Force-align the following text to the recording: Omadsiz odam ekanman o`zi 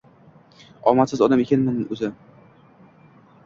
Omadsiz 0.93 1.23
odam 1.27 1.45
ekanman 1.45 1.79
o`zi 1.97 2.13